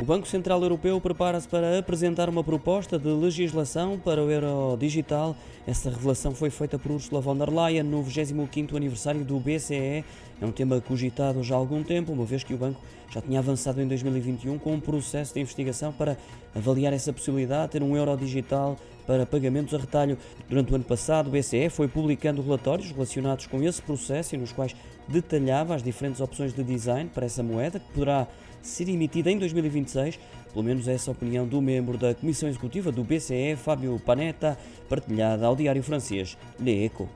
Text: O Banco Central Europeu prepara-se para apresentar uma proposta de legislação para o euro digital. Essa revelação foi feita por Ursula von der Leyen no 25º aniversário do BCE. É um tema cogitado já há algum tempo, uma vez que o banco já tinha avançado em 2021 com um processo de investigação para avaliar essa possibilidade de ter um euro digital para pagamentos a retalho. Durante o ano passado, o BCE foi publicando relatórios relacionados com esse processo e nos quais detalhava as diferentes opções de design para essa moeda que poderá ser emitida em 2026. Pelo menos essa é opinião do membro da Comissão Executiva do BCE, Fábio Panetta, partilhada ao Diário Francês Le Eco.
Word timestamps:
O 0.00 0.04
Banco 0.04 0.26
Central 0.26 0.60
Europeu 0.60 1.00
prepara-se 1.00 1.46
para 1.48 1.78
apresentar 1.78 2.28
uma 2.28 2.42
proposta 2.42 2.98
de 2.98 3.08
legislação 3.08 3.96
para 3.96 4.22
o 4.22 4.28
euro 4.28 4.76
digital. 4.76 5.36
Essa 5.66 5.88
revelação 5.88 6.34
foi 6.34 6.50
feita 6.50 6.76
por 6.78 6.90
Ursula 6.90 7.20
von 7.20 7.36
der 7.36 7.48
Leyen 7.48 7.84
no 7.84 8.02
25º 8.02 8.76
aniversário 8.76 9.24
do 9.24 9.38
BCE. 9.38 10.04
É 10.42 10.44
um 10.44 10.50
tema 10.50 10.80
cogitado 10.80 11.44
já 11.44 11.54
há 11.54 11.58
algum 11.58 11.82
tempo, 11.84 12.12
uma 12.12 12.24
vez 12.24 12.42
que 12.42 12.52
o 12.52 12.56
banco 12.56 12.80
já 13.08 13.20
tinha 13.20 13.38
avançado 13.38 13.80
em 13.80 13.86
2021 13.86 14.58
com 14.58 14.74
um 14.74 14.80
processo 14.80 15.32
de 15.32 15.40
investigação 15.40 15.92
para 15.92 16.18
avaliar 16.54 16.92
essa 16.92 17.12
possibilidade 17.12 17.66
de 17.66 17.70
ter 17.78 17.82
um 17.82 17.96
euro 17.96 18.16
digital 18.16 18.76
para 19.06 19.26
pagamentos 19.26 19.74
a 19.74 19.78
retalho. 19.78 20.18
Durante 20.48 20.72
o 20.72 20.74
ano 20.74 20.84
passado, 20.84 21.28
o 21.28 21.30
BCE 21.30 21.68
foi 21.70 21.88
publicando 21.88 22.42
relatórios 22.42 22.90
relacionados 22.90 23.46
com 23.46 23.62
esse 23.62 23.82
processo 23.82 24.34
e 24.34 24.38
nos 24.38 24.52
quais 24.52 24.74
detalhava 25.08 25.74
as 25.74 25.82
diferentes 25.82 26.20
opções 26.20 26.52
de 26.52 26.62
design 26.62 27.10
para 27.12 27.26
essa 27.26 27.42
moeda 27.42 27.78
que 27.78 27.92
poderá 27.92 28.26
ser 28.62 28.88
emitida 28.88 29.30
em 29.30 29.38
2026. 29.38 30.18
Pelo 30.52 30.64
menos 30.64 30.88
essa 30.88 31.10
é 31.10 31.12
opinião 31.12 31.46
do 31.46 31.60
membro 31.60 31.98
da 31.98 32.14
Comissão 32.14 32.48
Executiva 32.48 32.92
do 32.92 33.02
BCE, 33.02 33.56
Fábio 33.56 34.00
Panetta, 34.04 34.56
partilhada 34.88 35.46
ao 35.46 35.56
Diário 35.56 35.82
Francês 35.82 36.38
Le 36.58 36.84
Eco. 36.84 37.08